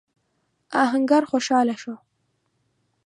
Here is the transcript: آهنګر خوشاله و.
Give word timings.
آهنګر 0.81 1.23
خوشاله 1.31 1.75
و. 1.93 1.95